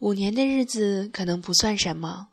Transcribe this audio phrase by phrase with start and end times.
[0.00, 2.28] 五年的日子可能不算什么，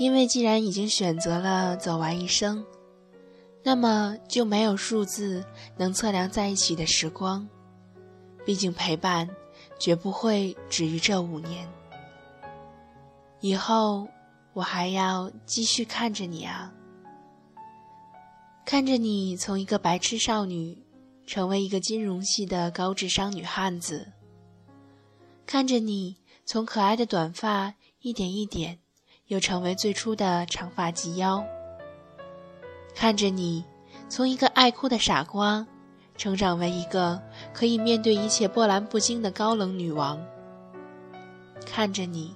[0.00, 2.64] 因为既然已经选择了走完一生，
[3.62, 5.44] 那么就没有数字
[5.76, 7.48] 能测量在一起的时光。
[8.44, 9.28] 毕竟陪伴
[9.78, 11.68] 绝不会止于这五年。
[13.40, 14.08] 以后
[14.52, 16.74] 我还要继续看着你啊，
[18.66, 20.76] 看着你从一个白痴少女，
[21.24, 24.12] 成为一个金融系的高智商女汉子。
[25.46, 28.78] 看着你从可爱的短发一点一点，
[29.28, 31.42] 又成为最初的长发及腰。
[32.94, 33.64] 看着你
[34.08, 35.66] 从一个爱哭的傻瓜，
[36.16, 37.20] 成长为一个
[37.54, 40.20] 可以面对一切波澜不惊的高冷女王。
[41.64, 42.34] 看着你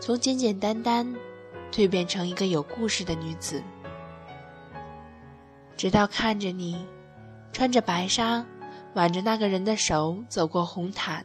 [0.00, 1.14] 从简简单单
[1.72, 3.62] 蜕变成一个有故事的女子，
[5.76, 6.84] 直到看着你
[7.52, 8.44] 穿着白纱，
[8.94, 11.24] 挽着那个人的手走过红毯。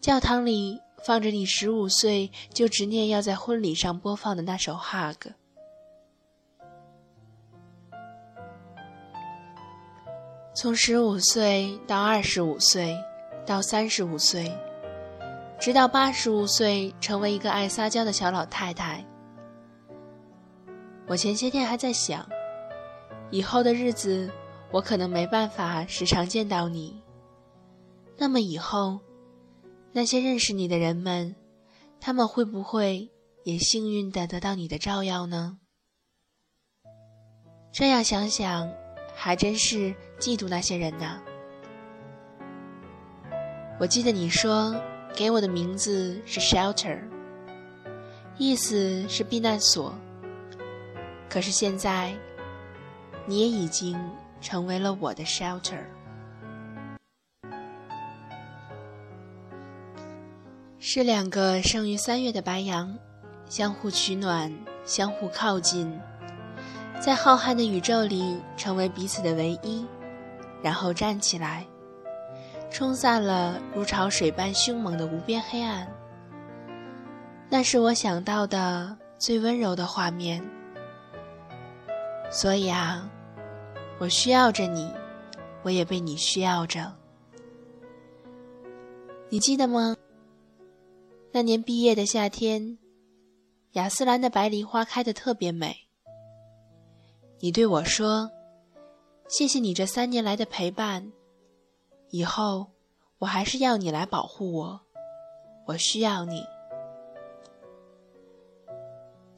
[0.00, 5.16] 教堂里放着你十五岁就执念要在婚礼上播放的那首《Hug》。
[10.54, 12.96] 从十五岁到二十五岁，
[13.44, 14.50] 到三十五岁，
[15.58, 19.04] 直到八十五岁，成为一个爱撒娇的小老太太。
[21.08, 22.24] 我前些天还在想，
[23.30, 24.30] 以后的日子，
[24.70, 27.02] 我可能没办法时常见到你。
[28.16, 29.00] 那么以后。
[29.96, 31.34] 那些认识你的人们，
[31.98, 33.10] 他们会不会
[33.44, 35.58] 也幸运的得到你的照耀呢？
[37.72, 38.70] 这样想想，
[39.14, 41.18] 还真是嫉妒那些人呢。
[43.80, 44.78] 我记得你说
[45.14, 47.02] 给我的名字是 shelter，
[48.36, 49.94] 意思是避难所。
[51.26, 52.14] 可是现在，
[53.24, 53.98] 你也已经
[54.42, 55.86] 成为了我的 shelter。
[60.88, 62.96] 是两个生于三月的白羊，
[63.48, 66.00] 相互取暖，相互靠近，
[67.00, 69.84] 在浩瀚的宇宙里成为彼此的唯一，
[70.62, 71.66] 然后站起来，
[72.70, 75.92] 冲散了如潮水般凶猛的无边黑暗。
[77.50, 80.40] 那是我想到的最温柔的画面。
[82.30, 83.10] 所以啊，
[83.98, 84.88] 我需要着你，
[85.64, 86.92] 我也被你需要着。
[89.28, 89.96] 你记得吗？
[91.32, 92.78] 那年毕业的夏天，
[93.72, 95.76] 雅斯兰的白梨花开得特别美。
[97.40, 98.30] 你对我说
[99.28, 101.12] ：“谢谢你这三年来的陪伴，
[102.08, 102.68] 以后
[103.18, 104.80] 我还是要你来保护我，
[105.66, 106.42] 我需要你。”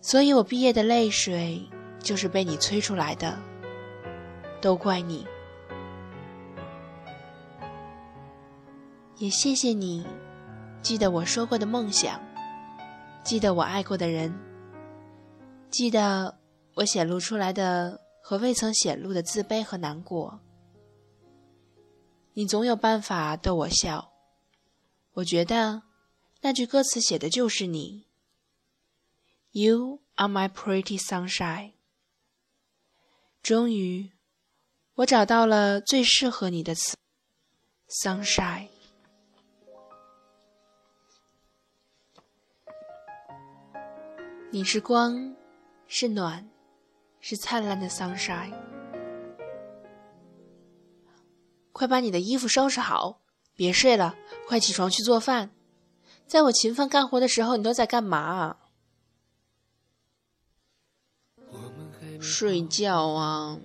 [0.00, 1.60] 所以，我毕业的泪水
[1.98, 3.36] 就是被你催出来的，
[4.60, 5.26] 都怪你。
[9.16, 10.06] 也谢谢你。
[10.80, 12.20] 记得我说过的梦想，
[13.22, 14.32] 记得我爱过的人，
[15.70, 16.38] 记得
[16.74, 20.40] 我显露出来的和未曾显露的自卑和难过。
[22.34, 24.12] 你总有办法逗我笑，
[25.14, 25.82] 我觉得
[26.40, 28.06] 那句歌词写的就是你。
[29.50, 31.72] You are my pretty sunshine。
[33.42, 34.12] 终于，
[34.94, 36.96] 我找到了最适合你的词
[37.88, 38.68] ，sunshine。
[44.50, 45.36] 你是光，
[45.86, 46.48] 是暖，
[47.20, 48.54] 是灿烂的 sunshine。
[51.70, 53.20] 快把你的衣服收拾好，
[53.54, 54.14] 别睡了，
[54.46, 55.50] 快起床去做饭。
[56.26, 58.56] 在我勤奋干活的时候，你都在干嘛？
[62.18, 63.58] 睡觉啊。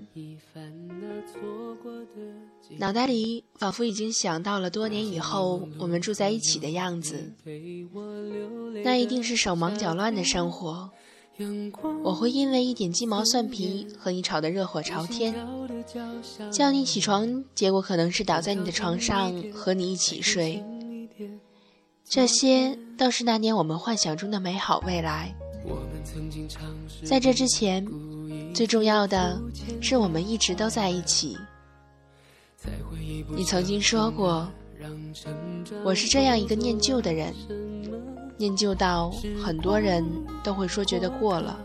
[2.77, 7.33] 脑袋里仿佛已经想到了多年以后我们住在一起的样子，
[8.83, 10.89] 那一定是手忙脚乱的生活。
[12.03, 15.33] 我会因为一点鸡毛蒜皮和你吵得热火朝天，
[16.51, 20.63] 叫你起床，结果可能是倒在你的床上和你一起睡。
[22.07, 25.35] 这些都是那年我们幻想中的美好未来。
[27.03, 27.83] 在这之前，
[28.53, 29.41] 最重要的
[29.81, 31.37] 是我们一直都在一起。
[33.35, 34.47] 你曾经说过，
[35.83, 37.33] 我是这样一个念旧的人，
[38.37, 39.11] 念旧到
[39.43, 40.05] 很多人
[40.43, 41.59] 都会说觉得过了。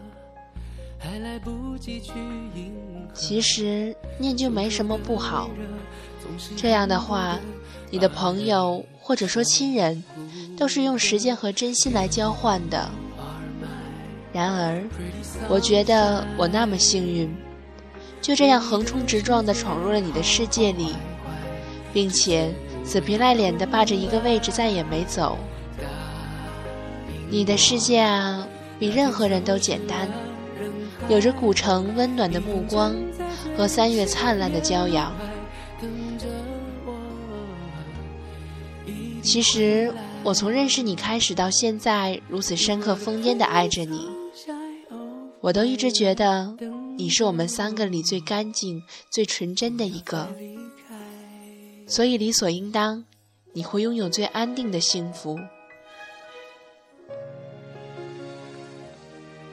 [3.15, 5.51] 其实念旧没什么不好，
[6.57, 7.39] 这样的话，
[7.91, 10.03] 你的朋友或者说亲人，
[10.57, 12.89] 都是用时间和真心来交换的。
[14.33, 14.83] 然而，
[15.49, 17.35] 我觉得我那么幸运。
[18.21, 20.95] 就这样横冲直撞地闯入了你的世界里，
[21.93, 22.53] 并且
[22.85, 25.39] 死皮赖脸地霸着一个位置再也没走。
[27.31, 28.47] 你的世界啊，
[28.79, 30.09] 比任何人都简单，
[31.09, 32.95] 有着古城温暖的目光
[33.57, 35.13] 和三月灿烂的骄阳。
[39.23, 39.93] 其实，
[40.25, 44.09] 我从认识你开始到现在，如此深刻疯癫的爱着你，
[45.41, 46.53] 我都一直觉得
[46.97, 50.29] 你是我们三个里最干净、最纯真的一个，
[51.87, 53.05] 所以理所应当，
[53.53, 55.39] 你会拥有最安定的幸福。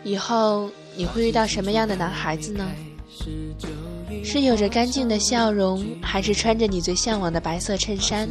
[0.03, 2.67] 以后你会遇到什么样的男孩子呢？
[4.23, 8.27] 是有着干净的笑容，还是穿着你最向往的白色衬衫？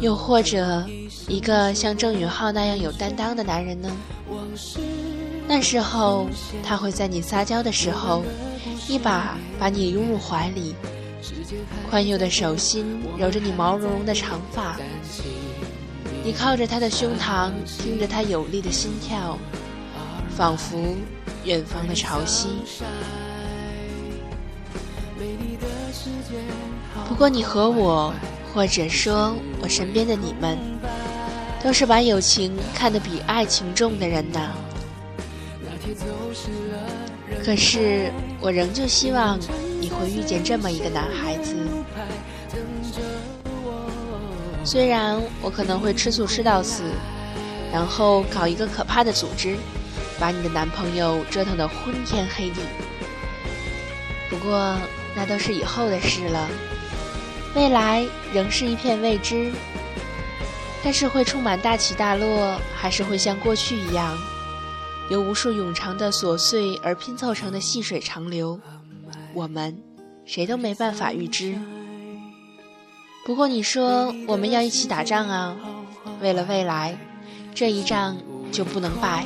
[0.00, 0.86] 又或者
[1.28, 3.90] 一个像郑允浩那样有担当的男人呢？
[4.28, 4.78] 往事
[5.48, 6.28] 那时候
[6.62, 8.24] 他会在你撒娇的时候，
[8.88, 10.74] 一把把你拥入怀里，
[11.88, 14.76] 宽幼的手心揉着你毛茸茸的长发，
[16.24, 19.38] 你靠着他的胸膛，听着他有力的心跳。
[20.36, 20.94] 仿佛
[21.44, 22.48] 远方的潮汐。
[27.08, 28.12] 不过你和我，
[28.52, 30.58] 或者说我身边的你们，
[31.64, 34.52] 都是把友情看得比爱情重的人呐。
[37.44, 39.38] 可是我仍旧希望
[39.80, 41.54] 你会遇见这么一个男孩子。
[44.64, 46.82] 虽然我可能会吃醋吃到死，
[47.72, 49.56] 然后搞一个可怕的组织。
[50.18, 52.62] 把你的男朋友折腾得昏天黑地，
[54.30, 54.74] 不过
[55.14, 56.48] 那都是以后的事了。
[57.54, 58.02] 未来
[58.32, 59.52] 仍是一片未知，
[60.82, 64.16] 但是会充满大起大落，还是会像过去一样，
[65.08, 68.58] 由无数冗长的琐碎而拼凑成的细水长流，
[69.34, 69.76] 我们
[70.24, 71.56] 谁都没办法预知。
[73.24, 75.56] 不过你说我们要一起打仗啊，
[76.20, 76.98] 为了未来，
[77.54, 78.16] 这一仗
[78.50, 79.24] 就不能败。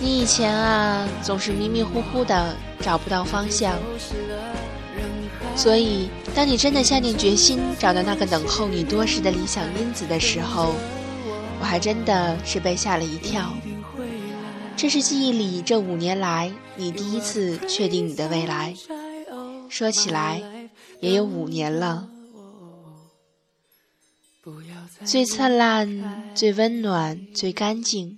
[0.00, 3.76] 你以前啊，总是迷迷糊糊的，找不到方向。
[5.56, 10.76] 所以，当你真的下定决心找到那个等候你多时的理想因子的时候，
[11.60, 13.52] 我还真的是被吓了一跳。
[14.78, 18.72] 这是记忆里这五年来你第一次确定你的未来。
[19.68, 20.40] 说起来，
[21.00, 22.08] 也有五年了。
[25.04, 28.16] 最灿烂、最温暖、最干净。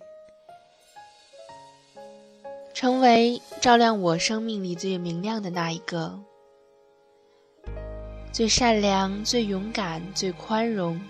[2.74, 6.20] 成为照亮我生命里最明亮的那一个，
[8.32, 11.00] 最善良、最勇敢、最宽容。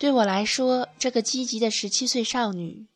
[0.00, 2.86] 对我来说，这个积极的十七岁少女，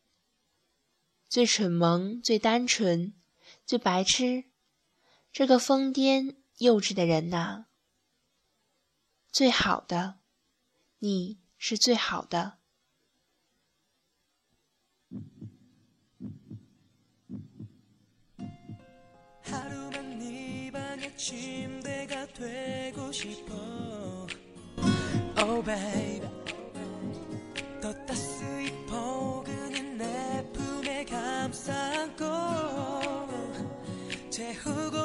[1.31, 3.13] 最蠢萌、最单纯、
[3.65, 4.43] 最白痴，
[5.31, 7.67] 这个疯癫幼稚的人呐，
[9.31, 10.19] 最好的，
[10.99, 12.57] 你是最好的。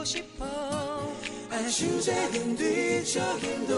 [0.07, 0.47] 싶어.
[1.51, 3.75] 아주 작은 뒤척임도.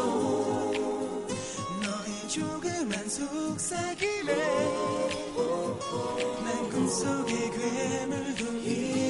[1.82, 4.34] 너의 조그만 속삭임에
[6.44, 9.07] 난 꿈속의 괴물도 이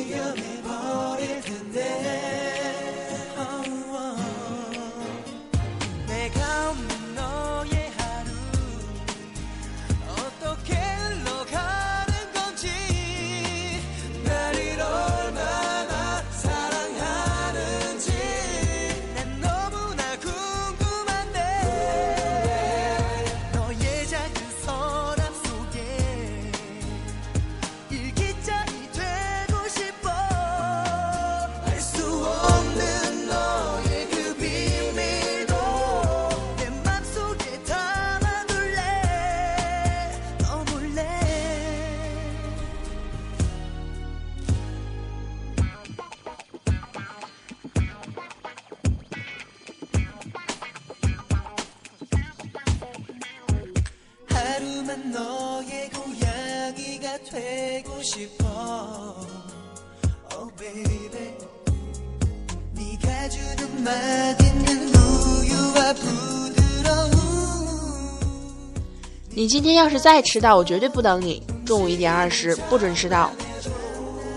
[69.31, 71.43] 你今天要是再迟到，我绝对不等你。
[71.65, 73.31] 中午一点二十不准迟到。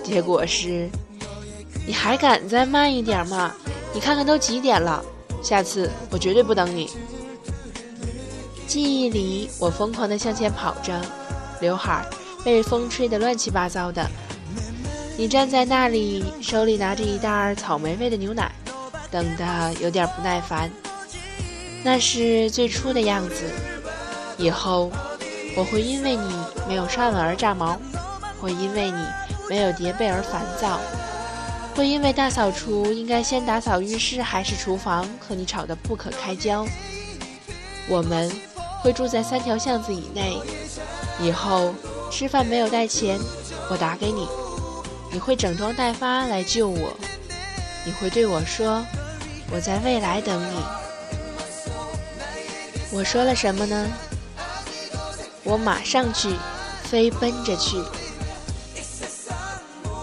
[0.04, 0.90] 结果是，
[1.88, 3.54] 你还敢再慢一点吗？
[3.94, 5.04] 你看看都几点了，
[5.42, 6.90] 下次我绝对不等你。
[8.68, 11.02] 记忆里，我疯狂的向前跑着，
[11.60, 12.06] 刘海
[12.44, 14.10] 被风吹得乱七八糟的。
[15.18, 18.52] 你站在那里，手里拿着一袋草莓味的牛奶，
[19.12, 20.72] 等得有点不耐烦。
[21.84, 23.36] 那是最初的样子。
[24.38, 24.92] 以后，
[25.56, 26.34] 我会因为你
[26.68, 27.80] 没有刷碗而炸毛，
[28.40, 29.06] 会因为你
[29.50, 30.80] 没有叠被而烦躁，
[31.76, 36.66] 会因为大扫除应该先打扫浴室还是厨房和你吵得不可开交。
[37.88, 38.32] 我们。
[38.84, 40.36] 会住在三条巷子以内。
[41.20, 41.72] 以后
[42.12, 43.18] 吃饭没有带钱，
[43.70, 44.28] 我打给你，
[45.12, 46.94] 你会整装待发来救我。
[47.86, 48.86] 你会对我说
[49.50, 50.58] ：“我在未来等你。”
[52.94, 53.88] 我说了什么呢？
[55.44, 56.36] 我马上去，
[56.84, 57.82] 飞奔着去。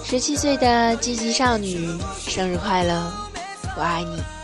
[0.02, 1.96] 十七岁的积极少女，
[2.26, 3.12] 生日快乐！
[3.76, 4.37] 我爱你。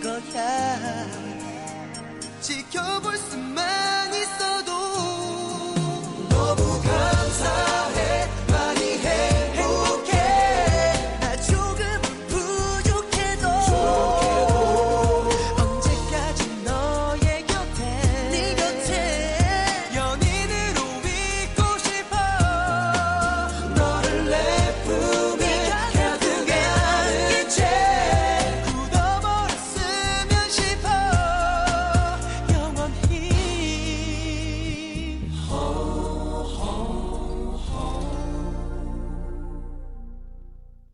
[0.00, 1.06] 거야.
[2.40, 3.36] 지켜볼 수